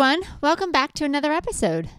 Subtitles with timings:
[0.00, 1.90] Everyone, welcome back to another episode.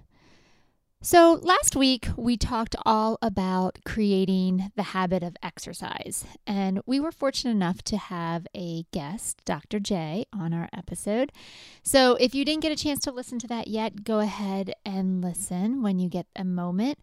[1.01, 7.11] So, last week we talked all about creating the habit of exercise, and we were
[7.11, 9.81] fortunate enough to have a guest, Dr.
[9.81, 11.33] J, on our episode.
[11.83, 15.21] So, if you didn't get a chance to listen to that yet, go ahead and
[15.21, 16.99] listen when you get a moment.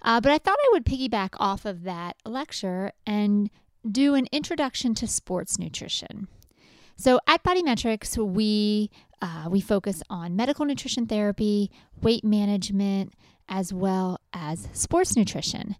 [0.00, 3.50] Uh, but I thought I would piggyback off of that lecture and
[3.86, 6.26] do an introduction to sports nutrition.
[7.00, 8.90] So at Bodymetrics, we
[9.22, 11.70] uh, we focus on medical nutrition therapy,
[12.02, 13.14] weight management,
[13.48, 15.76] as well as sports nutrition.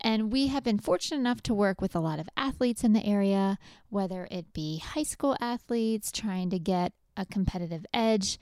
[0.00, 3.04] And we have been fortunate enough to work with a lot of athletes in the
[3.04, 3.58] area,
[3.90, 8.38] whether it be high school athletes trying to get a competitive edge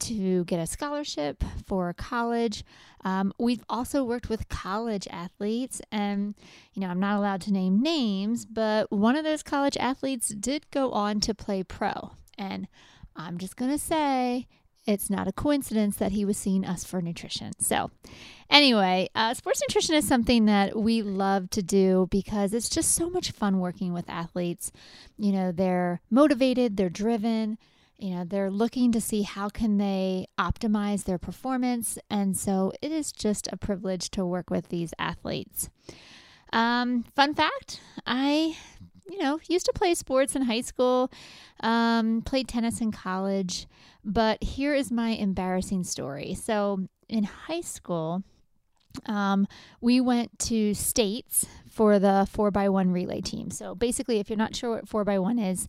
[0.00, 2.64] to get a scholarship for college.
[3.04, 6.34] Um, we've also worked with college athletes, and
[6.74, 10.70] you know, I'm not allowed to name names, but one of those college athletes did
[10.70, 12.12] go on to play pro.
[12.36, 12.68] And
[13.14, 14.46] I'm just going to say
[14.86, 17.52] it's not a coincidence that he was seeing us for nutrition.
[17.58, 17.90] So,
[18.48, 23.10] anyway, uh, sports nutrition is something that we love to do because it's just so
[23.10, 24.70] much fun working with athletes.
[25.18, 27.58] You know, they're motivated, they're driven
[27.98, 31.98] you know they're looking to see how can they optimize their performance.
[32.10, 35.70] And so it is just a privilege to work with these athletes.
[36.52, 38.56] Um, fun fact i
[39.10, 41.10] you know used to play sports in high school
[41.60, 43.66] um, played tennis in college
[44.06, 46.34] but here is my embarrassing story.
[46.34, 48.22] So in high school
[49.06, 49.46] um,
[49.80, 53.50] we went to states for the 4x1 relay team.
[53.50, 55.68] So basically if you're not sure what 4x1 is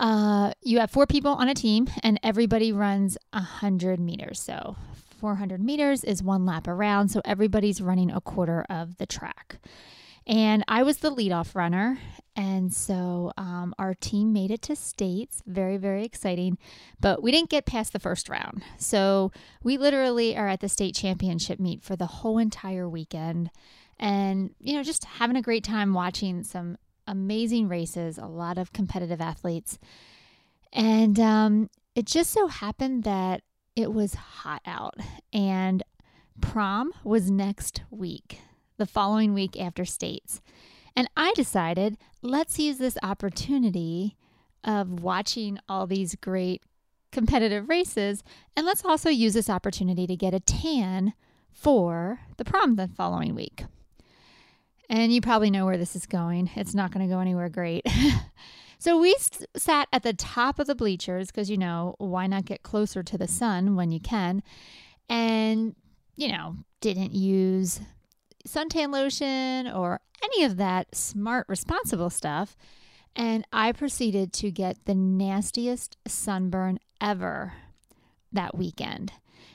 [0.00, 4.40] uh, you have four people on a team, and everybody runs 100 meters.
[4.40, 4.76] So
[5.24, 7.08] 400 meters is one lap around.
[7.08, 9.58] So everybody's running a quarter of the track.
[10.26, 11.98] And I was the leadoff runner.
[12.36, 15.42] And so um, our team made it to states.
[15.46, 16.58] Very, very exciting.
[17.00, 18.62] But we didn't get past the first round.
[18.78, 19.32] So
[19.62, 23.50] we literally are at the state championship meet for the whole entire weekend.
[23.98, 26.76] And, you know, just having a great time watching some
[27.06, 29.78] amazing races, a lot of competitive athletes.
[30.72, 33.42] And um, it just so happened that
[33.76, 34.94] it was hot out,
[35.32, 35.82] and
[36.40, 38.38] prom was next week,
[38.76, 40.40] the following week after states.
[40.96, 44.16] And I decided, let's use this opportunity
[44.62, 46.62] of watching all these great
[47.12, 48.22] competitive races,
[48.56, 51.14] and let's also use this opportunity to get a tan
[51.52, 53.64] for the prom the following week.
[54.90, 56.50] And you probably know where this is going.
[56.56, 57.86] It's not going to go anywhere great.
[58.78, 62.44] so we st- sat at the top of the bleachers because, you know, why not
[62.44, 64.42] get closer to the sun when you can?
[65.08, 65.74] And,
[66.16, 67.80] you know, didn't use
[68.46, 72.56] suntan lotion or any of that smart, responsible stuff.
[73.16, 77.54] And I proceeded to get the nastiest sunburn ever
[78.32, 79.12] that weekend.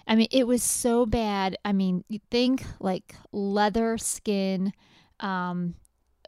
[0.08, 1.58] I mean, it was so bad.
[1.64, 4.74] I mean, you think like leather skin
[5.20, 5.76] um,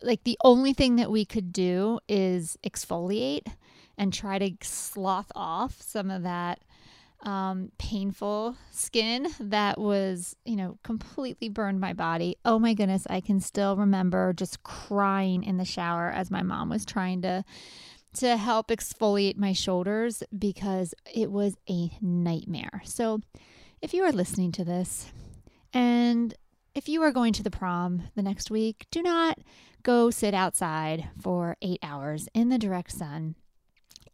[0.02, 3.48] like the only thing that we could do is exfoliate
[3.98, 6.60] and try to slough off some of that
[7.24, 12.36] um, painful skin that was, you know, completely burned my body.
[12.44, 16.70] Oh my goodness, I can still remember just crying in the shower as my mom
[16.70, 17.44] was trying to
[18.14, 22.82] to help exfoliate my shoulders because it was a nightmare.
[22.84, 23.22] So,
[23.82, 25.12] if you are listening to this
[25.74, 26.34] and
[26.74, 29.40] if you are going to the prom the next week, do not
[29.84, 33.36] go sit outside for eight hours in the direct sun.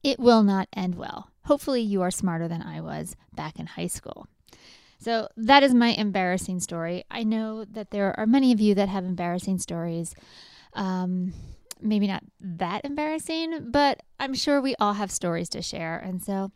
[0.03, 1.31] It will not end well.
[1.45, 4.27] Hopefully, you are smarter than I was back in high school.
[4.99, 7.03] So, that is my embarrassing story.
[7.11, 10.15] I know that there are many of you that have embarrassing stories.
[10.73, 11.33] Um,
[11.81, 15.97] maybe not that embarrassing, but I'm sure we all have stories to share.
[15.97, 16.51] And so,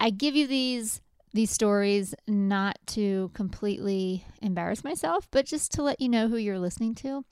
[0.00, 1.00] I give you these
[1.32, 6.58] these stories not to completely embarrass myself, but just to let you know who you're
[6.58, 7.24] listening to.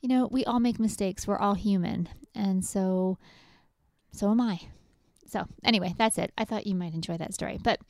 [0.00, 1.26] You know, we all make mistakes.
[1.26, 2.08] We're all human.
[2.34, 3.18] And so
[4.14, 4.60] so am I.
[5.26, 6.32] So, anyway, that's it.
[6.38, 7.58] I thought you might enjoy that story.
[7.60, 7.80] But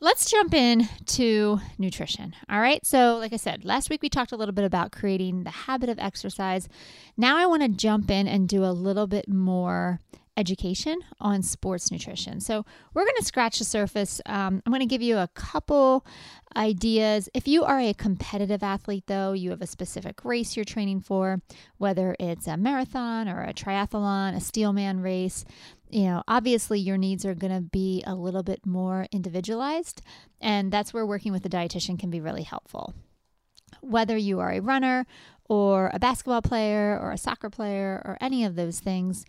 [0.00, 2.34] let's jump in to nutrition.
[2.50, 2.84] All right.
[2.84, 5.88] So, like I said, last week we talked a little bit about creating the habit
[5.88, 6.68] of exercise.
[7.16, 10.00] Now I want to jump in and do a little bit more
[10.36, 12.40] education on sports nutrition.
[12.40, 14.20] So, we're going to scratch the surface.
[14.26, 16.06] Um, I'm going to give you a couple
[16.56, 17.28] ideas.
[17.34, 21.40] If you are a competitive athlete, though, you have a specific race you're training for,
[21.78, 25.44] whether it's a marathon or a triathlon, a steelman race,
[25.94, 30.02] you know, obviously your needs are going to be a little bit more individualized.
[30.40, 32.94] And that's where working with a dietitian can be really helpful.
[33.80, 35.06] Whether you are a runner
[35.48, 39.24] or a basketball player or a soccer player or any of those things,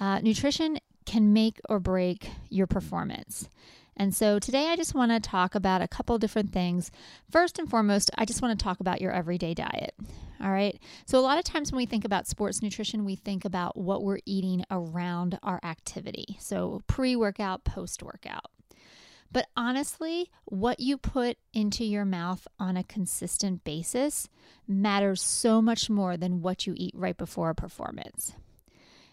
[0.00, 3.48] uh, nutrition can make or break your performance.
[3.96, 6.90] And so today I just want to talk about a couple different things.
[7.30, 9.94] First and foremost, I just want to talk about your everyday diet.
[10.42, 10.80] All right.
[11.04, 14.02] So, a lot of times when we think about sports nutrition, we think about what
[14.02, 16.38] we're eating around our activity.
[16.38, 18.46] So, pre workout, post workout.
[19.32, 24.30] But honestly, what you put into your mouth on a consistent basis
[24.66, 28.34] matters so much more than what you eat right before a performance.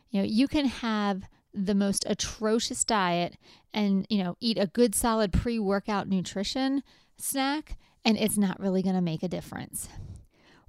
[0.09, 1.23] You know, you can have
[1.53, 3.35] the most atrocious diet
[3.73, 6.83] and, you know, eat a good solid pre-workout nutrition
[7.17, 9.89] snack and it's not really going to make a difference.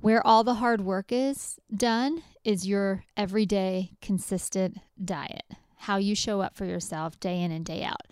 [0.00, 5.44] Where all the hard work is done is your everyday consistent diet,
[5.76, 8.06] how you show up for yourself day in and day out.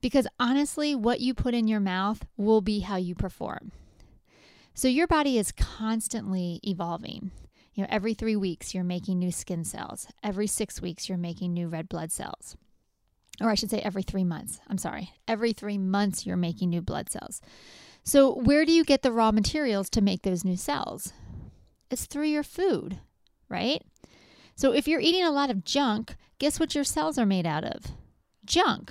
[0.00, 3.72] Because honestly, what you put in your mouth will be how you perform.
[4.74, 7.30] So your body is constantly evolving.
[7.76, 10.08] You know, every three weeks you're making new skin cells.
[10.22, 12.56] Every six weeks you're making new red blood cells.
[13.38, 14.60] Or I should say every three months.
[14.66, 15.12] I'm sorry.
[15.28, 17.42] Every three months you're making new blood cells.
[18.02, 21.12] So where do you get the raw materials to make those new cells?
[21.90, 22.98] It's through your food,
[23.50, 23.82] right?
[24.54, 27.64] So if you're eating a lot of junk, guess what your cells are made out
[27.64, 27.92] of?
[28.46, 28.90] Junk.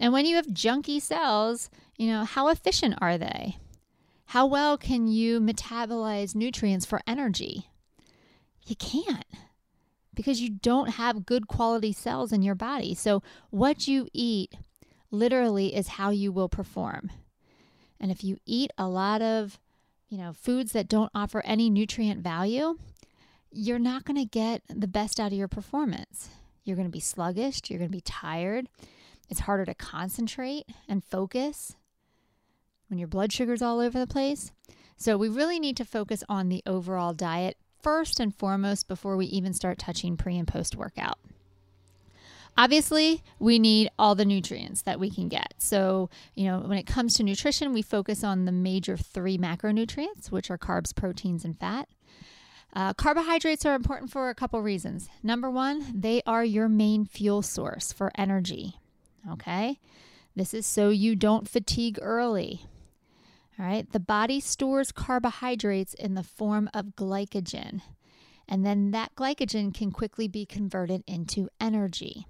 [0.00, 3.58] And when you have junky cells, you know, how efficient are they?
[4.26, 7.68] How well can you metabolize nutrients for energy?
[8.64, 9.24] You can't
[10.14, 12.94] because you don't have good quality cells in your body.
[12.94, 14.54] So, what you eat
[15.10, 17.10] literally is how you will perform.
[18.00, 19.58] And if you eat a lot of,
[20.08, 22.78] you know, foods that don't offer any nutrient value,
[23.50, 26.30] you're not going to get the best out of your performance.
[26.64, 28.68] You're going to be sluggish, you're going to be tired.
[29.28, 31.76] It's harder to concentrate and focus
[32.88, 34.52] when your blood sugar's all over the place.
[34.96, 39.26] So, we really need to focus on the overall diet first and foremost before we
[39.26, 41.18] even start touching pre and post workout.
[42.56, 45.54] Obviously, we need all the nutrients that we can get.
[45.58, 50.30] So, you know, when it comes to nutrition, we focus on the major three macronutrients,
[50.30, 51.88] which are carbs, proteins, and fat.
[52.72, 55.08] Uh, carbohydrates are important for a couple reasons.
[55.22, 58.78] Number one, they are your main fuel source for energy.
[59.30, 59.78] Okay?
[60.36, 62.66] This is so you don't fatigue early.
[63.58, 63.90] All right?
[63.90, 67.82] The body stores carbohydrates in the form of glycogen,
[68.48, 72.26] and then that glycogen can quickly be converted into energy.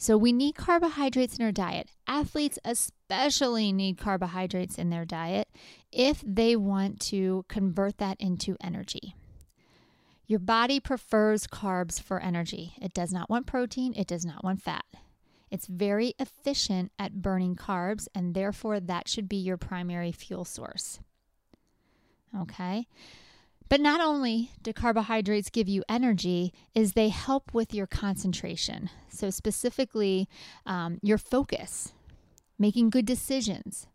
[0.00, 1.90] So we need carbohydrates in our diet.
[2.06, 5.48] Athletes especially need carbohydrates in their diet
[5.92, 9.14] if they want to convert that into energy.
[10.26, 12.72] Your body prefers carbs for energy.
[12.80, 14.86] It does not want protein, it does not want fat.
[15.50, 21.00] It's very efficient at burning carbs, and therefore that should be your primary fuel source.
[22.38, 22.86] Okay?
[23.68, 28.90] But not only do carbohydrates give you energy, is they help with your concentration.
[29.08, 30.28] So specifically,
[30.66, 31.92] um, your focus,
[32.58, 33.86] making good decisions.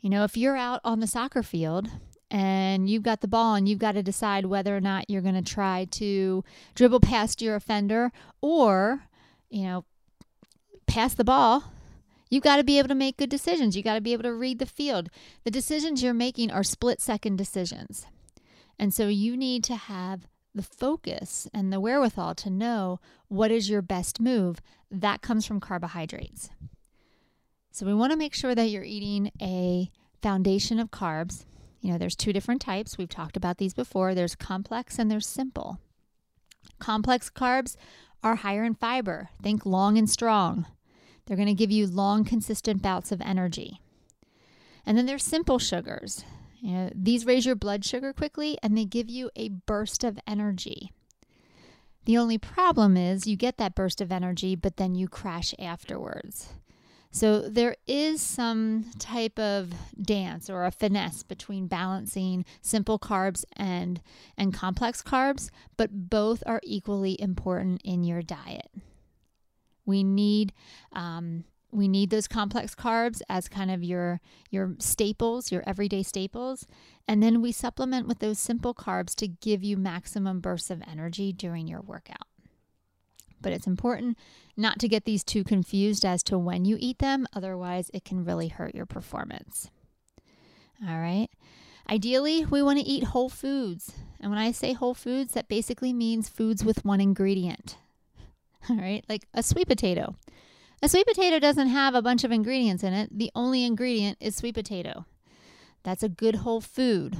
[0.00, 1.88] You know, if you're out on the soccer field
[2.30, 5.34] and you've got the ball and you've got to decide whether or not you're going
[5.34, 6.42] to try to
[6.74, 8.10] dribble past your offender
[8.40, 9.04] or,
[9.50, 9.84] you know,
[10.90, 11.72] pass the ball.
[12.30, 13.76] You've got to be able to make good decisions.
[13.76, 15.08] You've got to be able to read the field.
[15.44, 18.06] The decisions you're making are split second decisions.
[18.78, 23.70] And so you need to have the focus and the wherewithal to know what is
[23.70, 24.60] your best move.
[24.90, 26.50] That comes from carbohydrates.
[27.70, 29.90] So we want to make sure that you're eating a
[30.22, 31.44] foundation of carbs.
[31.80, 32.98] You know, there's two different types.
[32.98, 34.14] We've talked about these before.
[34.14, 35.78] There's complex and there's simple.
[36.78, 37.76] Complex carbs
[38.22, 39.30] are higher in fiber.
[39.42, 40.66] Think long and strong.
[41.26, 43.80] They're going to give you long, consistent bouts of energy.
[44.84, 46.24] And then there's simple sugars.
[46.60, 50.18] You know, these raise your blood sugar quickly and they give you a burst of
[50.26, 50.92] energy.
[52.04, 56.48] The only problem is you get that burst of energy, but then you crash afterwards.
[57.12, 64.00] So there is some type of dance or a finesse between balancing simple carbs and
[64.36, 68.70] and complex carbs, but both are equally important in your diet.
[69.90, 70.52] We need
[70.92, 74.20] um, we need those complex carbs as kind of your
[74.50, 76.66] your staples, your everyday staples,
[77.06, 81.32] and then we supplement with those simple carbs to give you maximum bursts of energy
[81.32, 82.28] during your workout.
[83.40, 84.16] But it's important
[84.56, 88.24] not to get these too confused as to when you eat them, otherwise, it can
[88.24, 89.70] really hurt your performance.
[90.86, 91.28] All right.
[91.88, 93.92] Ideally, we want to eat whole foods.
[94.20, 97.78] And when I say whole foods, that basically means foods with one ingredient.
[98.70, 100.16] All right, like a sweet potato.
[100.82, 103.10] A sweet potato doesn't have a bunch of ingredients in it.
[103.16, 105.04] The only ingredient is sweet potato.
[105.82, 107.16] That's a good whole food.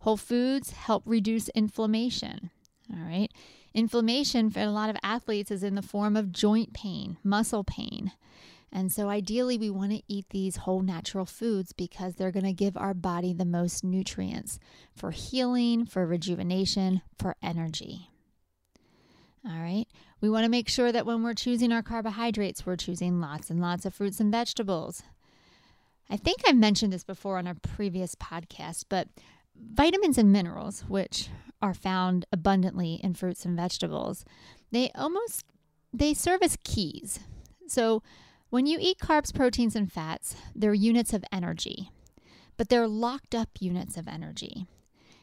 [0.00, 2.50] Whole foods help reduce inflammation.
[2.92, 3.30] All right.
[3.74, 8.12] Inflammation for a lot of athletes is in the form of joint pain, muscle pain.
[8.72, 12.52] And so, ideally, we want to eat these whole natural foods because they're going to
[12.52, 14.58] give our body the most nutrients
[14.94, 18.10] for healing, for rejuvenation, for energy.
[19.48, 19.86] All right.
[20.20, 23.60] We want to make sure that when we're choosing our carbohydrates, we're choosing lots and
[23.60, 25.02] lots of fruits and vegetables.
[26.10, 29.08] I think I've mentioned this before on a previous podcast, but
[29.56, 31.28] vitamins and minerals, which
[31.62, 34.24] are found abundantly in fruits and vegetables,
[34.72, 35.44] they almost
[35.92, 37.20] they serve as keys.
[37.68, 38.02] So
[38.50, 41.90] when you eat carbs, proteins, and fats, they're units of energy,
[42.56, 44.66] but they're locked up units of energy.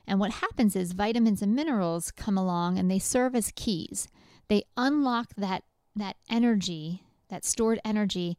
[0.07, 4.07] And what happens is vitamins and minerals come along and they serve as keys.
[4.47, 5.63] They unlock that
[5.95, 8.35] that energy, that stored energy,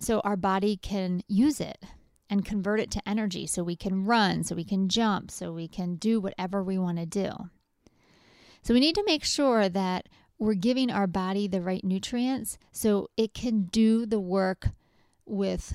[0.00, 1.84] so our body can use it
[2.28, 5.68] and convert it to energy so we can run, so we can jump, so we
[5.68, 7.30] can do whatever we want to do.
[8.62, 13.08] So we need to make sure that we're giving our body the right nutrients so
[13.16, 14.70] it can do the work
[15.26, 15.74] with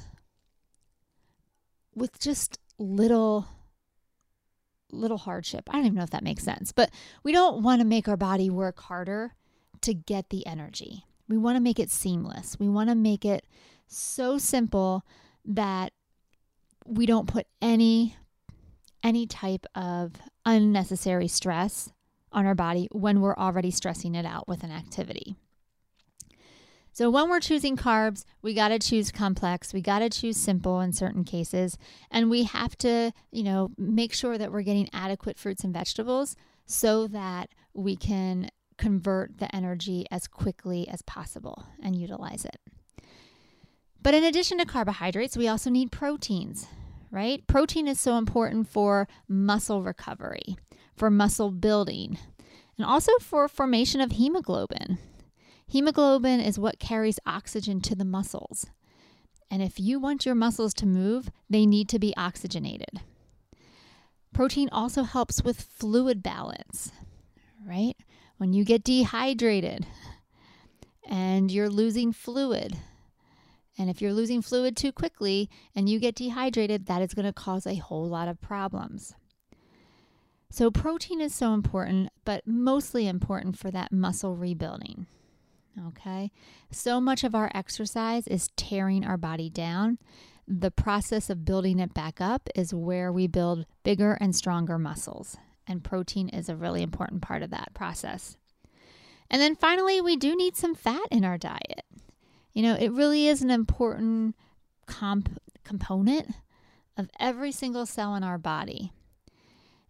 [1.93, 3.47] with just little
[4.95, 5.69] little hardship.
[5.69, 6.89] I don't even know if that makes sense, but
[7.23, 9.33] we don't want to make our body work harder
[9.81, 11.05] to get the energy.
[11.27, 12.57] We want to make it seamless.
[12.59, 13.45] We want to make it
[13.87, 15.05] so simple
[15.45, 15.93] that
[16.85, 18.15] we don't put any
[19.03, 20.13] any type of
[20.45, 21.91] unnecessary stress
[22.31, 25.35] on our body when we're already stressing it out with an activity.
[26.95, 29.73] So, when we're choosing carbs, we got to choose complex.
[29.73, 31.77] We got to choose simple in certain cases.
[32.09, 36.37] And we have to, you know, make sure that we're getting adequate fruits and vegetables
[36.65, 42.59] so that we can convert the energy as quickly as possible and utilize it.
[44.01, 46.65] But in addition to carbohydrates, we also need proteins,
[47.11, 47.45] right?
[47.45, 50.55] Protein is so important for muscle recovery
[50.95, 52.17] for muscle building,
[52.77, 54.97] and also for formation of hemoglobin.
[55.67, 58.67] Hemoglobin is what carries oxygen to the muscles.
[59.49, 63.01] And if you want your muscles to move, they need to be oxygenated.
[64.33, 66.91] Protein also helps with fluid balance,
[67.65, 67.95] right?
[68.37, 69.85] When you get dehydrated
[71.07, 72.77] and you're losing fluid,
[73.77, 77.33] and if you're losing fluid too quickly and you get dehydrated, that is going to
[77.33, 79.13] cause a whole lot of problems.
[80.49, 85.07] So, protein is so important, but mostly important for that muscle rebuilding.
[85.87, 86.31] Okay.
[86.71, 89.97] So much of our exercise is tearing our body down.
[90.47, 95.37] The process of building it back up is where we build bigger and stronger muscles.
[95.67, 98.37] And protein is a really important part of that process.
[99.29, 101.83] And then finally, we do need some fat in our diet.
[102.53, 104.35] You know, it really is an important
[104.85, 106.35] comp- component
[106.95, 108.93] of every single cell in our body.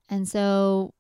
[0.10, 0.94] And so,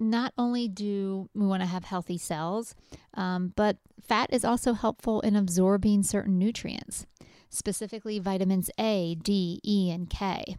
[0.00, 2.74] not only do we want to have healthy cells,
[3.14, 7.06] um, but fat is also helpful in absorbing certain nutrients,
[7.48, 10.56] specifically vitamins A, D, E, and K.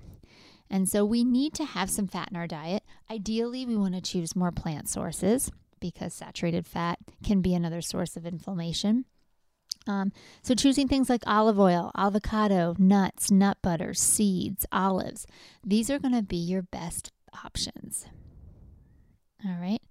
[0.70, 2.84] And so we need to have some fat in our diet.
[3.10, 8.16] Ideally, we want to choose more plant sources because saturated fat can be another source
[8.16, 9.06] of inflammation.
[9.88, 10.12] Um,
[10.44, 15.26] so, choosing things like olive oil, avocado, nuts, nut butter, seeds, olives,
[15.66, 17.12] these are going to be your best
[17.44, 18.06] options.
[19.46, 19.82] All right.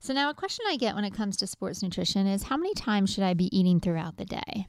[0.00, 2.72] So, now a question I get when it comes to sports nutrition is how many
[2.74, 4.68] times should I be eating throughout the day?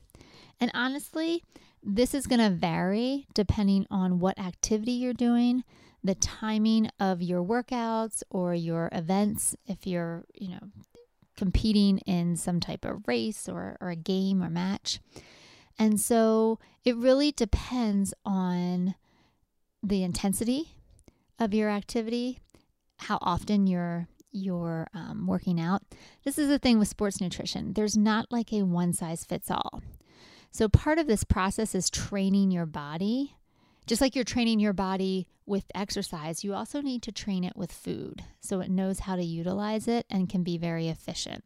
[0.60, 1.44] And honestly,
[1.84, 5.64] this is going to vary depending on what activity you're doing,
[6.04, 10.60] the timing of your workouts or your events, if you're, you know,
[11.38, 15.00] competing in some type of race or, or a game or match.
[15.78, 18.96] And so it really depends on
[19.82, 20.76] the intensity
[21.40, 22.40] of your activity,
[23.00, 25.82] how often you're you're um, working out.
[26.24, 27.74] This is the thing with sports nutrition.
[27.74, 29.82] There's not like a one size fits all.
[30.52, 33.36] So part of this process is training your body.
[33.88, 37.72] Just like you're training your body with exercise, you also need to train it with
[37.72, 41.44] food so it knows how to utilize it and can be very efficient.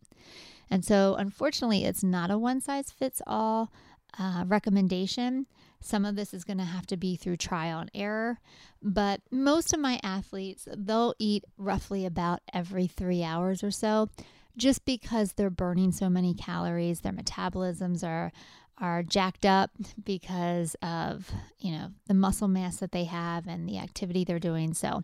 [0.70, 3.72] And so, unfortunately, it's not a one size fits all
[4.20, 5.48] uh, recommendation.
[5.82, 8.40] Some of this is going to have to be through trial and error,
[8.82, 14.10] but most of my athletes, they'll eat roughly about every three hours or so.
[14.58, 18.32] just because they're burning so many calories, their metabolisms are
[18.80, 19.70] are jacked up
[20.04, 24.74] because of, you know, the muscle mass that they have and the activity they're doing.
[24.74, 25.04] So,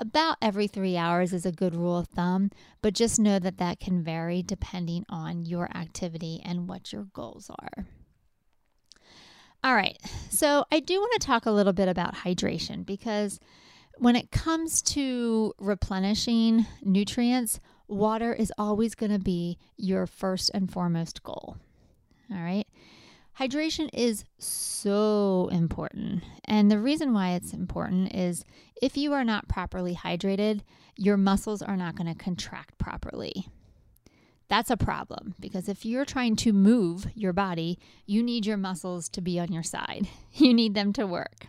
[0.00, 2.50] about every 3 hours is a good rule of thumb,
[2.82, 7.50] but just know that that can vary depending on your activity and what your goals
[7.50, 7.86] are.
[9.64, 9.98] All right.
[10.28, 13.40] So, I do want to talk a little bit about hydration because
[13.96, 20.70] when it comes to replenishing nutrients, water is always going to be your first and
[20.70, 21.56] foremost goal.
[22.30, 22.66] All right.
[23.40, 26.22] Hydration is so important.
[26.44, 28.44] And the reason why it's important is
[28.82, 30.60] if you are not properly hydrated,
[30.96, 33.48] your muscles are not going to contract properly.
[34.48, 39.08] That's a problem because if you're trying to move your body, you need your muscles
[39.10, 40.08] to be on your side.
[40.36, 41.46] You need them to work.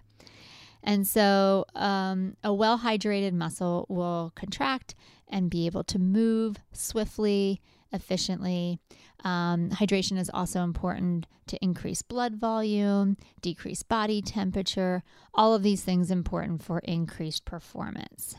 [0.84, 4.94] And so, um, a well hydrated muscle will contract
[5.28, 7.62] and be able to move swiftly,
[7.92, 8.78] efficiently.
[9.24, 15.02] Um, hydration is also important to increase blood volume, decrease body temperature.
[15.34, 18.36] All of these things important for increased performance.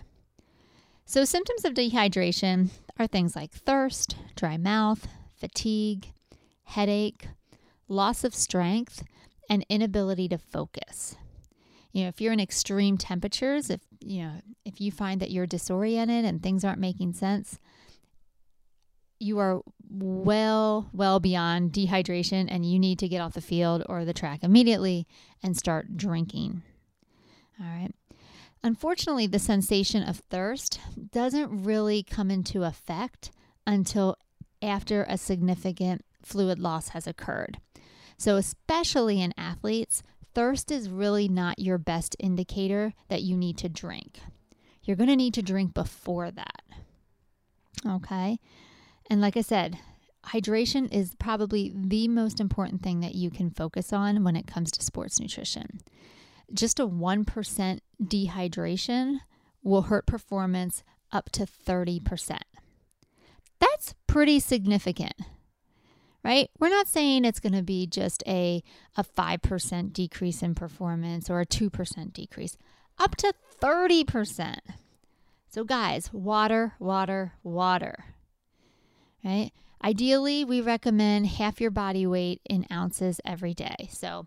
[1.08, 6.12] So, symptoms of dehydration are things like thirst, dry mouth, fatigue,
[6.64, 7.28] headache,
[7.86, 9.04] loss of strength,
[9.48, 11.14] and inability to focus.
[11.92, 14.32] You know if you're in extreme temperatures if you know
[14.66, 17.58] if you find that you're disoriented and things aren't making sense
[19.18, 24.04] you are well well beyond dehydration and you need to get off the field or
[24.04, 25.06] the track immediately
[25.42, 26.62] and start drinking.
[27.58, 27.94] All right
[28.62, 30.80] unfortunately the sensation of thirst
[31.12, 33.30] doesn't really come into effect
[33.66, 34.16] until
[34.62, 37.58] after a significant fluid loss has occurred
[38.18, 40.02] so especially in athletes
[40.36, 44.20] thirst is really not your best indicator that you need to drink.
[44.82, 46.62] You're going to need to drink before that.
[47.86, 48.38] Okay.
[49.08, 49.78] And like I said,
[50.26, 54.70] hydration is probably the most important thing that you can focus on when it comes
[54.72, 55.80] to sports nutrition.
[56.52, 59.18] Just a 1% dehydration
[59.62, 62.38] will hurt performance up to 30%.
[63.58, 65.14] That's pretty significant
[66.26, 66.50] right?
[66.58, 68.64] We're not saying it's going to be just a,
[68.96, 72.56] a 5% decrease in performance or a 2% decrease,
[72.98, 73.32] up to
[73.62, 74.58] 30%.
[75.48, 78.06] So, guys, water, water, water,
[79.24, 79.52] right?
[79.84, 83.88] Ideally, we recommend half your body weight in ounces every day.
[83.92, 84.26] So,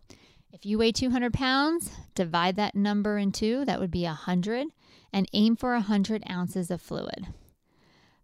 [0.51, 4.67] if you weigh 200 pounds, divide that number in two, that would be 100,
[5.13, 7.27] and aim for 100 ounces of fluid.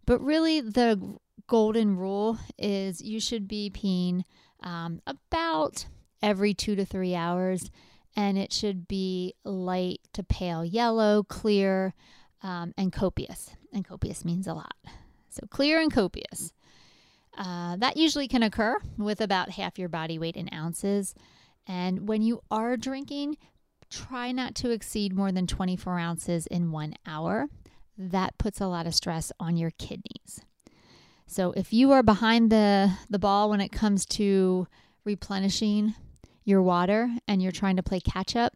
[0.04, 4.24] But really, the golden rule is you should be peeing
[4.62, 5.86] um, about
[6.22, 7.70] every two to three hours,
[8.16, 11.94] and it should be light to pale yellow, clear,
[12.42, 13.50] um, and copious.
[13.72, 14.76] And copious means a lot.
[15.28, 16.52] So clear and copious.
[17.36, 21.14] Uh, that usually can occur with about half your body weight in ounces.
[21.66, 23.36] And when you are drinking,
[23.90, 27.48] try not to exceed more than 24 ounces in one hour.
[27.98, 30.40] That puts a lot of stress on your kidneys.
[31.26, 34.68] So if you are behind the, the ball when it comes to
[35.04, 35.94] replenishing
[36.44, 38.52] your water and you're trying to play catch up,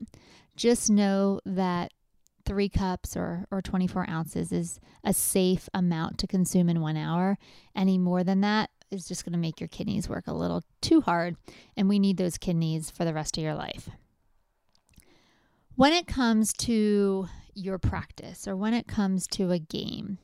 [0.56, 1.92] just know that
[2.44, 7.38] three cups or, or 24 ounces is a safe amount to consume in one hour.
[7.74, 11.00] Any more than that is just going to make your kidneys work a little too
[11.00, 11.36] hard,
[11.76, 13.88] and we need those kidneys for the rest of your life.
[15.76, 20.18] When it comes to your practice or when it comes to a game,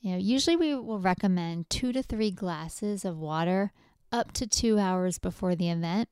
[0.00, 3.72] you know, usually we will recommend two to three glasses of water
[4.10, 6.08] up to two hours before the event,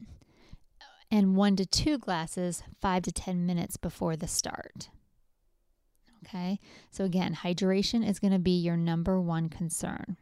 [1.10, 4.88] and one to two glasses five to 10 minutes before the start.
[6.24, 6.58] Okay,
[6.90, 10.16] so again, hydration is going to be your number one concern.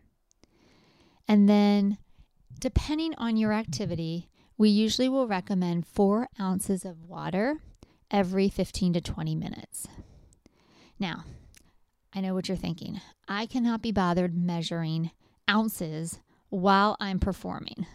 [1.28, 1.98] And then,
[2.58, 7.58] depending on your activity, we usually will recommend four ounces of water
[8.10, 9.86] every 15 to 20 minutes.
[10.98, 11.24] Now,
[12.14, 13.00] I know what you're thinking.
[13.28, 15.10] I cannot be bothered measuring
[15.48, 17.86] ounces while I'm performing,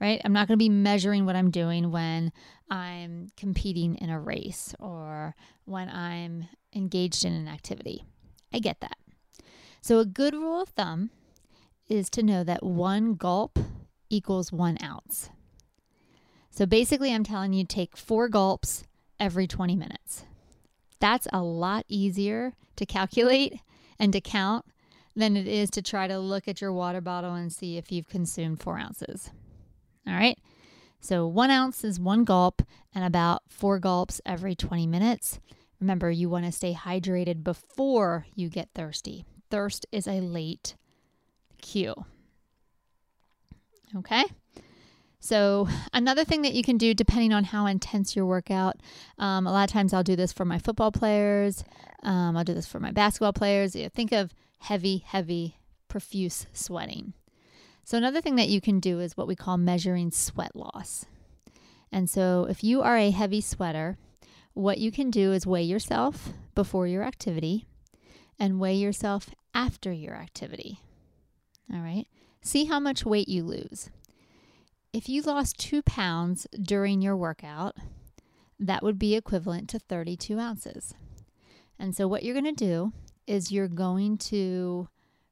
[0.00, 0.20] right?
[0.24, 2.32] I'm not going to be measuring what I'm doing when
[2.68, 8.04] I'm competing in a race or when I'm engaged in an activity.
[8.52, 8.96] I get that.
[9.80, 11.10] So, a good rule of thumb
[11.88, 13.58] is to know that one gulp
[14.10, 15.30] equals one ounce.
[16.50, 18.84] So, basically, I'm telling you take four gulps
[19.20, 20.24] every 20 minutes.
[21.00, 23.60] That's a lot easier to calculate
[23.98, 24.64] and to count
[25.14, 28.08] than it is to try to look at your water bottle and see if you've
[28.08, 29.30] consumed four ounces.
[30.06, 30.38] All right.
[31.00, 32.62] So one ounce is one gulp
[32.94, 35.38] and about four gulps every 20 minutes.
[35.80, 39.24] Remember, you want to stay hydrated before you get thirsty.
[39.50, 40.74] Thirst is a late
[41.60, 41.94] cue.
[43.96, 44.24] Okay?
[45.20, 48.76] So, another thing that you can do, depending on how intense your workout,
[49.18, 51.64] um, a lot of times I'll do this for my football players,
[52.02, 53.76] um, I'll do this for my basketball players.
[53.94, 57.14] Think of heavy, heavy, profuse sweating.
[57.84, 61.06] So, another thing that you can do is what we call measuring sweat loss.
[61.90, 63.96] And so, if you are a heavy sweater,
[64.54, 67.66] what you can do is weigh yourself before your activity
[68.38, 70.80] and weigh yourself after your activity.
[71.72, 72.06] All right.
[72.40, 73.90] See how much weight you lose.
[74.92, 77.76] If you lost two pounds during your workout,
[78.58, 80.94] that would be equivalent to 32 ounces.
[81.78, 82.92] And so, what you're going to do
[83.26, 84.88] is you're going to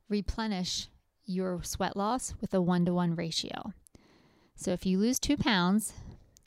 [0.09, 0.89] replenish
[1.25, 3.73] your sweat loss with a one to one ratio.
[4.55, 5.95] So, if you lose two pounds,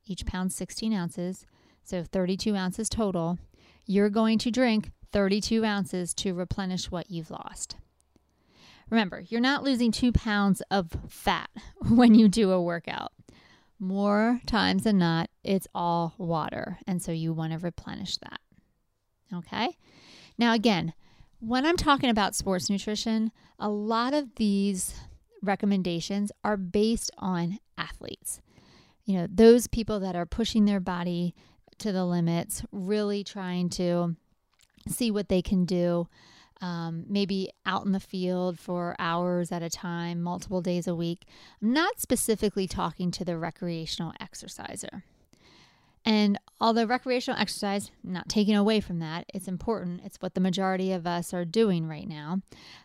[0.06, 1.46] each pound 16 ounces,
[1.84, 3.40] so 32 ounces total,
[3.86, 7.76] you're going to drink 32 ounces to replenish what you've lost.
[8.90, 11.50] Remember, you're not losing two pounds of fat
[11.90, 13.12] when you do a workout.
[13.80, 16.80] More times than not, it's all water.
[16.86, 18.40] And so you want to replenish that.
[19.34, 19.78] Okay?
[20.38, 20.94] Now, again,
[21.40, 24.94] when I'm talking about sports nutrition, a lot of these
[25.42, 28.42] recommendations are based on athletes.
[29.06, 31.34] You know, those people that are pushing their body
[31.78, 34.16] to the limits, really trying to
[34.88, 36.08] see what they can do
[36.62, 41.26] um, maybe out in the field for hours at a time, multiple days a week.
[41.62, 45.04] I'm not specifically talking to the recreational exerciser.
[46.10, 50.02] And although recreational exercise, not taking away from that, it's important.
[50.04, 52.42] It's what the majority of us are doing right now.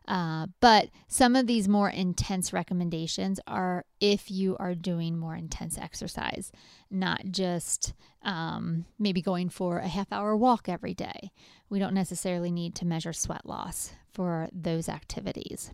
[0.06, 5.78] Uh, but some of these more intense recommendations are if you are doing more intense
[5.78, 6.52] exercise,
[6.90, 11.32] not just um, maybe going for a half hour walk every day.
[11.70, 15.70] We don't necessarily need to measure sweat loss for those activities.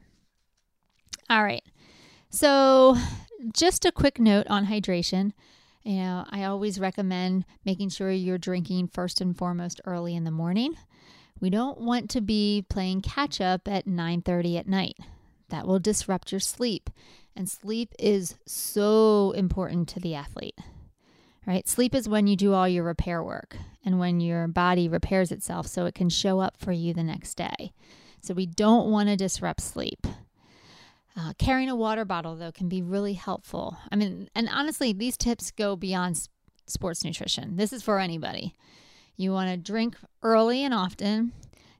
[1.29, 1.65] All right.
[2.29, 2.97] So,
[3.53, 5.33] just a quick note on hydration.
[5.83, 10.31] You know, I always recommend making sure you're drinking first and foremost early in the
[10.31, 10.75] morning.
[11.41, 14.99] We don't want to be playing catch up at 9:30 at night.
[15.49, 16.91] That will disrupt your sleep.
[17.35, 20.59] And sleep is so important to the athlete.
[21.47, 21.67] Right?
[21.67, 25.67] Sleep is when you do all your repair work and when your body repairs itself
[25.67, 27.73] so it can show up for you the next day.
[28.21, 30.07] So we don't want to disrupt sleep.
[31.17, 33.77] Uh, carrying a water bottle, though, can be really helpful.
[33.91, 36.29] I mean, and honestly, these tips go beyond
[36.67, 37.57] sports nutrition.
[37.57, 38.55] This is for anybody.
[39.17, 41.33] You want to drink early and often.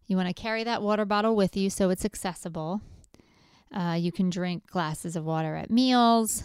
[0.07, 2.83] You want to carry that water bottle with you so it's accessible.
[3.73, 6.43] Uh, you can drink glasses of water at meals.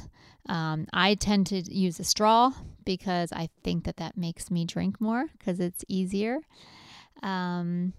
[0.48, 2.52] Um, I tend to use a straw
[2.86, 6.38] because I think that that makes me drink more because it's easier.
[7.24, 7.93] Um,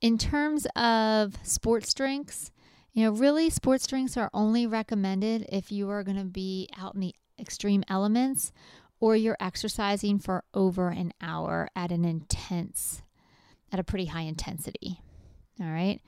[0.00, 2.51] in terms of sports drinks,
[2.92, 6.94] you know, really, sports drinks are only recommended if you are going to be out
[6.94, 8.52] in the extreme elements
[9.00, 13.02] or you're exercising for over an hour at an intense,
[13.72, 15.00] at a pretty high intensity.
[15.60, 16.00] All right.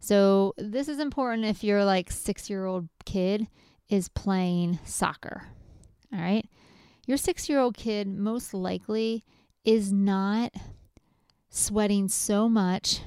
[0.00, 3.46] So, this is important if your like six year old kid
[3.90, 5.42] is playing soccer.
[6.12, 6.48] All right.
[7.06, 9.24] Your six year old kid most likely
[9.64, 10.52] is not
[11.50, 13.00] sweating so much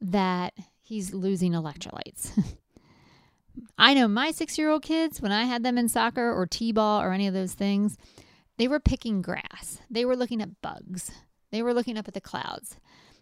[0.00, 0.52] that
[0.92, 2.38] he's losing electrolytes.
[3.78, 6.70] I know my six year old kids, when I had them in soccer or T
[6.70, 7.96] ball or any of those things,
[8.58, 9.78] they were picking grass.
[9.90, 11.10] They were looking at bugs.
[11.50, 12.76] They were looking up at the clouds.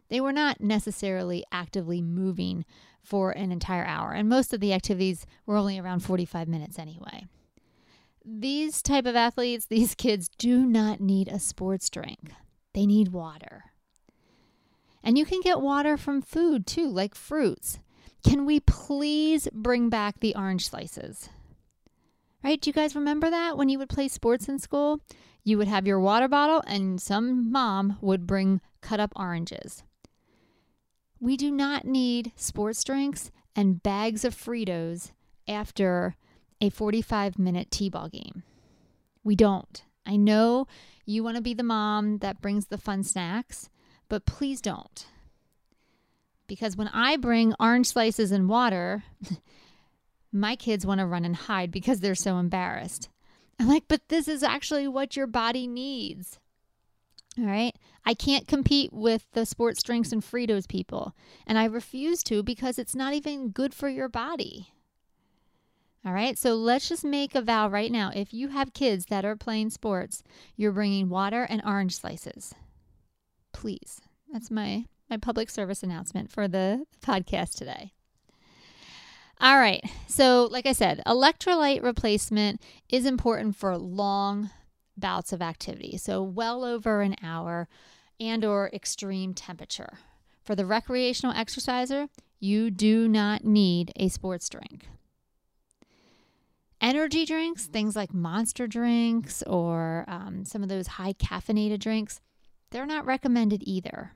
[0.09, 2.65] They were not necessarily actively moving
[3.05, 4.13] for an entire hour.
[4.13, 7.27] And most of the activities were only around 45 minutes anyway.
[8.25, 12.33] These type of athletes, these kids do not need a sports drink.
[12.75, 13.70] They need water.
[15.03, 17.79] And you can get water from food too, like fruits.
[18.23, 21.31] Can we please bring back the orange slices?
[22.43, 22.61] Right?
[22.61, 25.01] Do you guys remember that when you would play sports in school?
[25.43, 29.83] You would have your water bottle, and some mom would bring cut up oranges.
[31.19, 35.13] We do not need sports drinks and bags of Fritos
[35.49, 36.17] after
[36.61, 38.43] a 45 minute T ball game.
[39.23, 39.83] We don't.
[40.07, 40.67] I know
[41.05, 43.69] you want to be the mom that brings the fun snacks,
[44.11, 45.07] but please don't.
[46.47, 49.05] Because when I bring orange slices and water,
[50.33, 53.09] my kids want to run and hide because they're so embarrassed.
[53.59, 56.41] I'm like, but this is actually what your body needs.
[57.39, 57.75] All right.
[58.05, 61.15] I can't compete with the sports drinks and Fritos people.
[61.47, 64.73] And I refuse to because it's not even good for your body.
[66.05, 66.37] All right.
[66.37, 68.11] So let's just make a vow right now.
[68.13, 70.25] If you have kids that are playing sports,
[70.57, 72.55] you're bringing water and orange slices
[73.53, 74.01] please.
[74.33, 77.93] That's my my public service announcement for the podcast today.
[79.41, 79.83] All right.
[80.07, 84.51] So, like I said, electrolyte replacement is important for long
[84.97, 85.97] bouts of activity.
[85.97, 87.69] So, well over an hour
[88.21, 89.99] and or extreme temperature.
[90.43, 92.09] For the recreational exerciser,
[92.39, 94.89] you do not need a sports drink.
[96.81, 102.21] Energy drinks, things like monster drinks or um, some of those high caffeinated drinks,
[102.71, 104.13] they're not recommended either.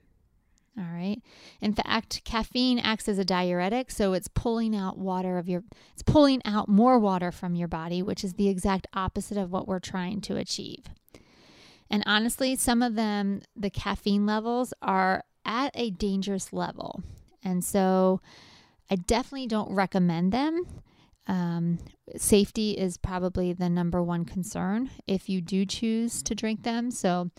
[0.77, 1.23] All right.
[1.61, 5.63] In fact, caffeine acts as a diuretic, so it's pulling out water of your
[5.93, 9.69] it's pulling out more water from your body, which is the exact opposite of what
[9.69, 10.87] we're trying to achieve.
[11.89, 17.03] And honestly, some of them the caffeine levels are at a dangerous level.
[17.45, 18.21] And so
[18.91, 20.67] I definitely don't recommend them.
[21.27, 21.79] Um,
[22.17, 26.91] safety is probably the number one concern if you do choose to drink them.
[26.91, 27.31] So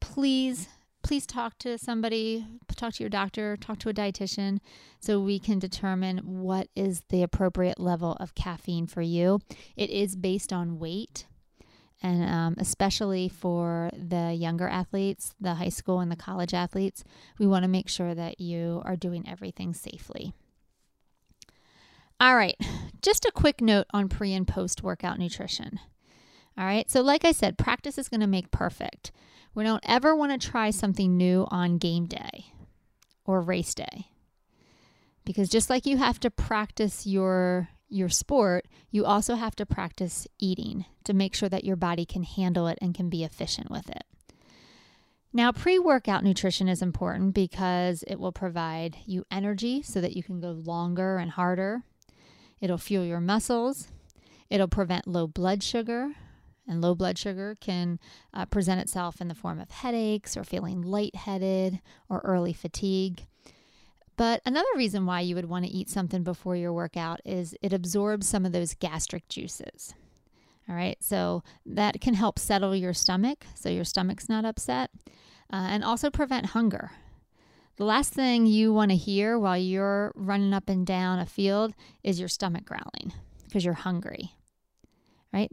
[0.00, 0.68] please
[1.08, 4.58] please talk to somebody, talk to your doctor, talk to a dietitian
[5.00, 9.40] so we can determine what is the appropriate level of caffeine for you.
[9.74, 11.26] It is based on weight.
[12.02, 17.02] And um, especially for the younger athletes, the high school and the college athletes,
[17.38, 20.32] we want to make sure that you are doing everything safely.
[22.20, 22.56] All right,
[23.02, 25.80] just a quick note on pre and post workout nutrition.
[26.58, 29.12] All right, so like I said, practice is going to make perfect.
[29.54, 32.46] We don't ever want to try something new on game day
[33.24, 34.08] or race day.
[35.24, 40.26] Because just like you have to practice your your sport, you also have to practice
[40.38, 43.88] eating to make sure that your body can handle it and can be efficient with
[43.88, 44.04] it.
[45.32, 50.22] Now, pre workout nutrition is important because it will provide you energy so that you
[50.22, 51.84] can go longer and harder.
[52.60, 53.88] It'll fuel your muscles.
[54.50, 56.14] It'll prevent low blood sugar,
[56.68, 57.98] and low blood sugar can
[58.34, 63.26] uh, present itself in the form of headaches or feeling lightheaded or early fatigue.
[64.16, 67.72] But another reason why you would want to eat something before your workout is it
[67.72, 69.94] absorbs some of those gastric juices.
[70.68, 74.90] All right, so that can help settle your stomach so your stomach's not upset
[75.52, 76.90] uh, and also prevent hunger.
[77.76, 81.74] The last thing you want to hear while you're running up and down a field
[82.02, 84.32] is your stomach growling because you're hungry,
[85.32, 85.50] right?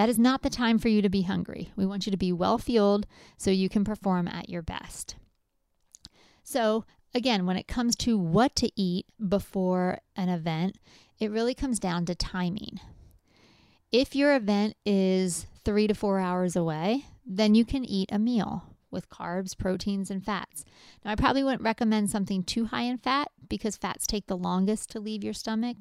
[0.00, 1.72] That is not the time for you to be hungry.
[1.76, 5.16] We want you to be well fueled so you can perform at your best.
[6.42, 10.78] So, again, when it comes to what to eat before an event,
[11.18, 12.80] it really comes down to timing.
[13.92, 18.64] If your event is three to four hours away, then you can eat a meal
[18.90, 20.64] with carbs, proteins, and fats.
[21.04, 24.90] Now, I probably wouldn't recommend something too high in fat because fats take the longest
[24.92, 25.76] to leave your stomach.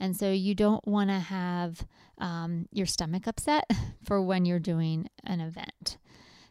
[0.00, 1.86] And so you don't want to have
[2.18, 3.64] um, your stomach upset
[4.04, 5.98] for when you're doing an event.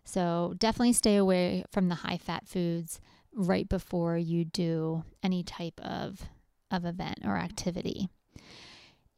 [0.06, 3.02] So definitely stay away from the high fat foods
[3.34, 6.24] right before you do any type of,
[6.72, 8.10] of event or activity.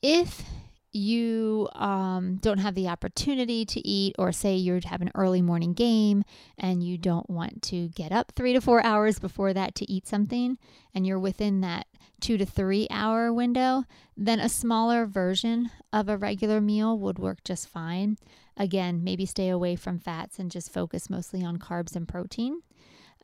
[0.02, 0.44] If
[0.92, 5.74] you um, don't have the opportunity to eat, or say you have an early morning
[5.74, 6.24] game
[6.58, 10.08] and you don't want to get up three to four hours before that to eat
[10.08, 10.58] something,
[10.94, 11.88] and you're within that
[12.20, 13.84] two to three hour window,
[14.16, 18.18] then a smaller version of a regular meal would work just fine.
[18.58, 22.62] Again, maybe stay away from fats and just focus mostly on carbs and protein.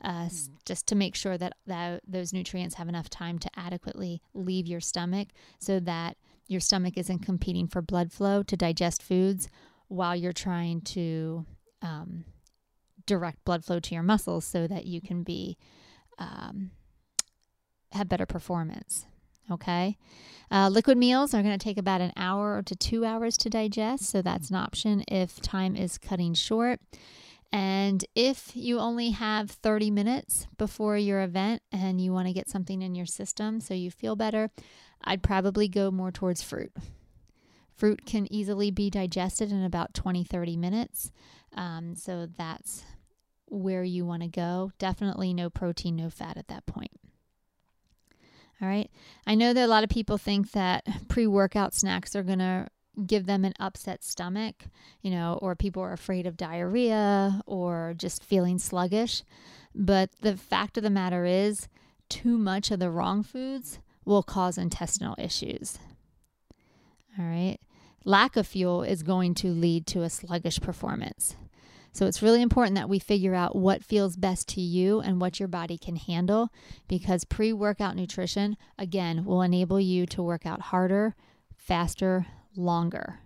[0.02, 0.28] Uh,
[0.64, 4.80] just to make sure that, that those nutrients have enough time to adequately leave your
[4.80, 5.28] stomach
[5.58, 6.16] so that
[6.48, 9.48] your stomach isn't competing for blood flow to digest foods
[9.86, 11.46] while you're trying to
[11.82, 12.24] um,
[13.06, 15.56] direct blood flow to your muscles so that you can be
[16.18, 16.70] um,
[17.92, 19.06] have better performance.
[19.50, 19.96] Okay.
[20.50, 24.04] Uh, liquid meals are going to take about an hour to two hours to digest,
[24.04, 26.80] so that's an option if time is cutting short.
[27.50, 32.50] And if you only have 30 minutes before your event and you want to get
[32.50, 34.50] something in your system so you feel better,
[35.04, 36.72] I'd probably go more towards fruit.
[37.74, 41.12] Fruit can easily be digested in about 20, 30 minutes.
[41.54, 42.84] Um, so that's
[43.46, 44.72] where you want to go.
[44.78, 46.90] Definitely no protein, no fat at that point.
[48.60, 48.90] All right.
[49.26, 52.66] I know that a lot of people think that pre workout snacks are going to
[53.06, 54.64] give them an upset stomach,
[55.00, 59.22] you know, or people are afraid of diarrhea or just feeling sluggish.
[59.74, 61.68] But the fact of the matter is,
[62.08, 63.78] too much of the wrong foods
[64.08, 65.78] will cause intestinal issues.
[67.18, 67.58] All right.
[68.04, 71.36] Lack of fuel is going to lead to a sluggish performance.
[71.92, 75.38] So it's really important that we figure out what feels best to you and what
[75.40, 76.48] your body can handle
[76.86, 81.14] because pre workout nutrition, again, will enable you to work out harder,
[81.56, 83.20] faster, longer.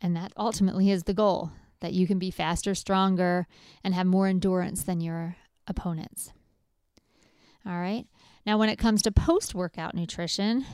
[0.00, 3.46] And that ultimately is the goal that you can be faster, stronger,
[3.84, 6.32] and have more endurance than your opponents.
[7.64, 8.06] All right.
[8.48, 10.64] Now, when it comes to post workout nutrition,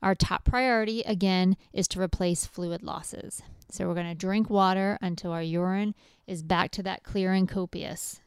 [0.00, 3.42] our top priority again is to replace fluid losses.
[3.72, 5.96] So we're going to drink water until our urine
[6.28, 8.20] is back to that clear and copious,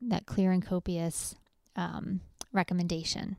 [0.00, 1.34] that clear and copious
[1.76, 2.22] um,
[2.54, 3.36] recommendation.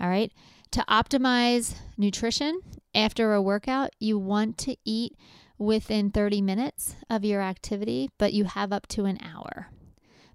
[0.00, 0.32] All right.
[0.72, 2.60] To optimize nutrition
[2.92, 5.16] after a workout, you want to eat
[5.58, 9.68] within 30 minutes of your activity, but you have up to an hour.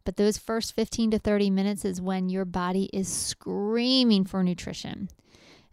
[0.06, 5.10] But those first 15 to 30 minutes is when your body is screaming for nutrition.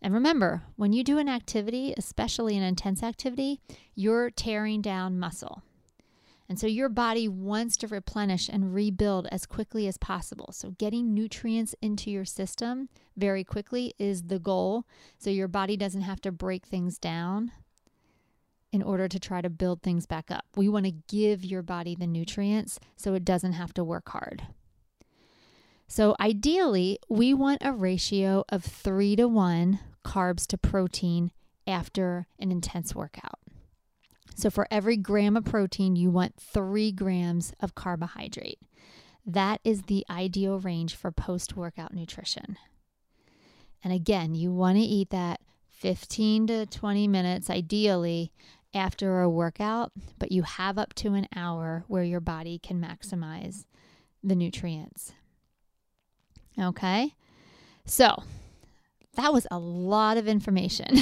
[0.01, 3.61] And remember, when you do an activity, especially an intense activity,
[3.95, 5.63] you're tearing down muscle.
[6.49, 10.51] And so your body wants to replenish and rebuild as quickly as possible.
[10.53, 14.85] So, getting nutrients into your system very quickly is the goal.
[15.19, 17.53] So, your body doesn't have to break things down
[18.73, 20.47] in order to try to build things back up.
[20.57, 24.47] We want to give your body the nutrients so it doesn't have to work hard.
[25.87, 31.33] So, ideally, we want a ratio of three to one carbs to protein
[31.67, 33.39] after an intense workout.
[34.35, 38.59] So, for every gram of protein, you want three grams of carbohydrate.
[39.27, 42.57] That is the ideal range for post workout nutrition.
[43.85, 48.33] And again, you want to eat that 15 to 20 minutes, ideally,
[48.75, 53.65] after a workout, but you have up to an hour where your body can maximize
[54.23, 55.13] the nutrients.
[56.61, 57.15] Okay,
[57.85, 58.23] so
[59.17, 60.99] that was a lot of information.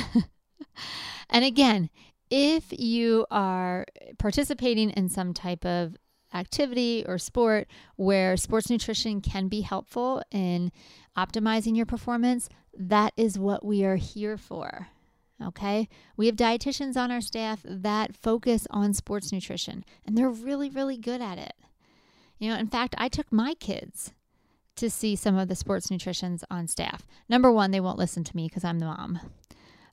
[1.31, 1.91] and again,
[2.31, 3.85] if you are
[4.19, 5.97] participating in some type of
[6.33, 10.71] activity or sport where sports nutrition can be helpful in
[11.17, 14.89] optimizing your performance, that is what we are here for.
[15.43, 15.89] Okay.
[16.17, 20.99] We have dietitians on our staff that focus on sports nutrition and they're really, really
[20.99, 21.55] good at it.
[22.39, 24.13] You know, in fact, I took my kids
[24.77, 27.07] to see some of the sports nutritions on staff.
[27.29, 29.21] Number one, they won't listen to me because I'm the mom.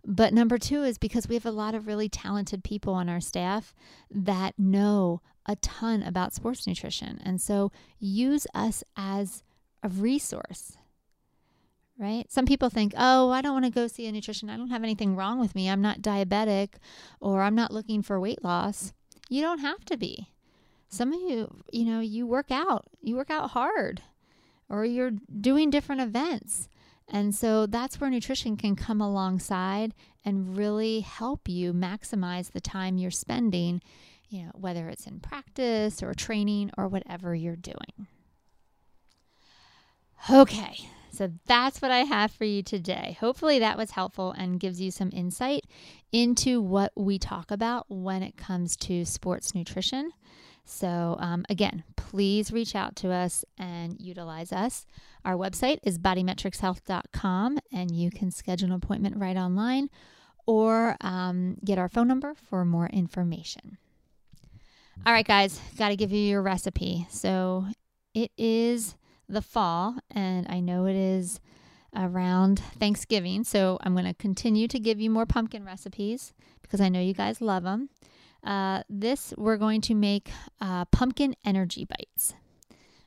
[0.05, 3.19] But number two is because we have a lot of really talented people on our
[3.19, 3.73] staff
[4.09, 7.19] that know a ton about sports nutrition.
[7.23, 9.43] And so use us as
[9.83, 10.77] a resource
[11.97, 12.31] right?
[12.31, 14.49] Some people think, oh, I don't want to go see a nutrition.
[14.49, 15.69] I don't have anything wrong with me.
[15.69, 16.75] I'm not diabetic
[17.19, 18.93] or I'm not looking for weight loss.
[19.29, 20.29] You don't have to be.
[20.89, 24.01] Some of you, you know, you work out, you work out hard,
[24.69, 26.69] or you're doing different events.
[27.09, 32.97] And so that's where nutrition can come alongside and really help you maximize the time
[32.97, 33.81] you're spending,
[34.29, 38.07] you know, whether it's in practice or training or whatever you're doing.
[40.29, 43.17] Okay, so that's what I have for you today.
[43.19, 45.65] Hopefully, that was helpful and gives you some insight
[46.11, 50.11] into what we talk about when it comes to sports nutrition.
[50.65, 54.85] So, um, again, please reach out to us and utilize us.
[55.23, 59.89] Our website is bodymetricshealth.com, and you can schedule an appointment right online
[60.45, 63.77] or um, get our phone number for more information.
[65.05, 67.07] All right, guys, got to give you your recipe.
[67.09, 67.65] So,
[68.13, 68.95] it is
[69.27, 71.39] the fall, and I know it is
[71.95, 73.43] around Thanksgiving.
[73.43, 77.13] So I'm going to continue to give you more pumpkin recipes because I know you
[77.13, 77.89] guys love them.
[78.43, 82.33] Uh, this, we're going to make uh, pumpkin energy bites.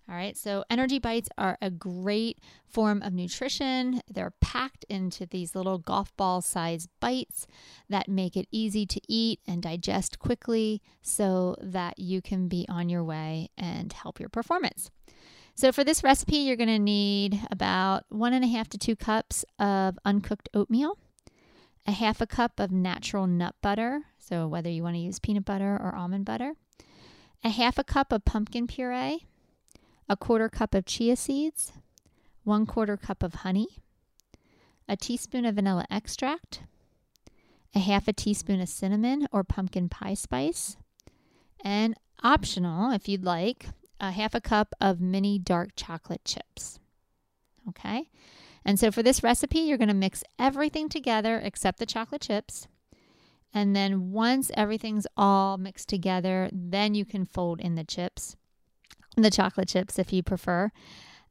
[0.09, 4.01] All right, so energy bites are a great form of nutrition.
[4.09, 7.47] They're packed into these little golf ball size bites
[7.89, 12.89] that make it easy to eat and digest quickly so that you can be on
[12.89, 14.91] your way and help your performance.
[15.55, 18.97] So for this recipe, you're going to need about one and a half to two
[18.97, 20.97] cups of uncooked oatmeal,
[21.87, 25.45] a half a cup of natural nut butter, so whether you want to use peanut
[25.45, 26.55] butter or almond butter,
[27.45, 29.27] a half a cup of pumpkin puree,
[30.09, 31.73] a quarter cup of chia seeds,
[32.43, 33.69] one quarter cup of honey,
[34.89, 36.63] a teaspoon of vanilla extract,
[37.75, 40.77] a half a teaspoon of cinnamon or pumpkin pie spice,
[41.63, 43.67] and optional, if you'd like,
[44.01, 46.79] a half a cup of mini dark chocolate chips.
[47.69, 48.11] Okay.
[48.65, 52.67] And so for this recipe, you're going to mix everything together except the chocolate chips.
[53.53, 58.37] And then once everything's all mixed together, then you can fold in the chips,
[59.17, 60.71] the chocolate chips if you prefer.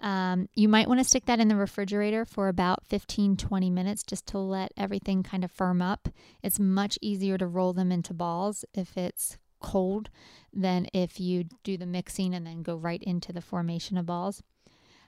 [0.01, 4.03] Um, you might want to stick that in the refrigerator for about 15 20 minutes
[4.03, 6.07] just to let everything kind of firm up.
[6.41, 10.09] It's much easier to roll them into balls if it's cold
[10.53, 14.41] than if you do the mixing and then go right into the formation of balls.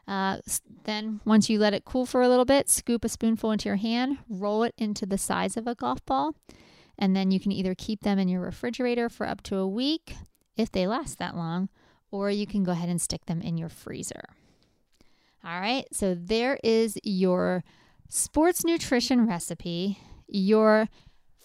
[0.08, 0.38] Uh,
[0.84, 3.76] then, once you let it cool for a little bit, scoop a spoonful into your
[3.76, 6.36] hand, roll it into the size of a golf ball,
[6.98, 10.16] and then you can either keep them in your refrigerator for up to a week
[10.58, 11.70] if they last that long,
[12.10, 14.24] or you can go ahead and stick them in your freezer.
[15.44, 17.64] All right, so there is your
[18.10, 19.98] sports nutrition recipe,
[20.28, 20.88] your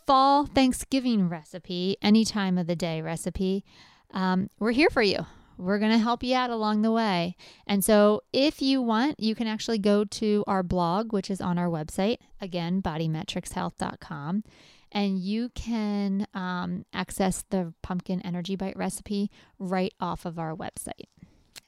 [0.07, 3.65] fall Thanksgiving recipe, any time of the day recipe.
[4.13, 5.27] Um, we're here for you.
[5.59, 7.35] We're going to help you out along the way.
[7.67, 11.59] And so, if you want, you can actually go to our blog, which is on
[11.59, 14.45] our website, again, bodymetricshealth.com,
[14.93, 21.09] and you can um, access the pumpkin energy bite recipe right off of our website.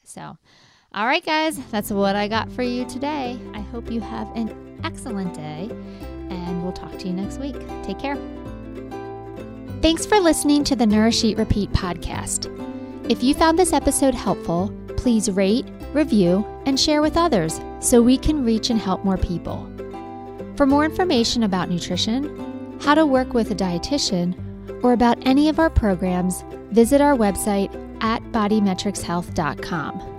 [0.04, 0.36] So,
[0.92, 3.38] all right, guys, that's what I got for you today.
[3.54, 5.70] I hope you have an excellent day,
[6.30, 7.56] and we'll talk to you next week.
[7.82, 8.16] Take care.
[9.80, 12.54] Thanks for listening to the Nourish Eat Repeat podcast.
[13.10, 18.18] If you found this episode helpful, please rate, review, and share with others so we
[18.18, 19.70] can reach and help more people.
[20.56, 24.34] For more information about nutrition, how to work with a dietitian,
[24.82, 27.72] or about any of our programs, visit our website
[28.02, 30.18] at bodymetricshealth.com.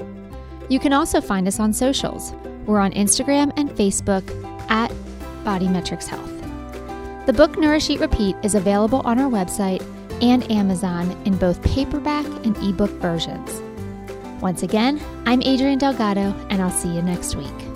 [0.69, 2.33] You can also find us on socials.
[2.65, 4.23] We're on Instagram and Facebook
[4.69, 4.91] at
[5.49, 7.25] Bodymetrics Health.
[7.25, 9.83] The book Nourish Eat Repeat is available on our website
[10.21, 13.59] and Amazon in both paperback and ebook versions.
[14.43, 17.68] Once again, I'm Adrienne Delgado, and I'll see you next week.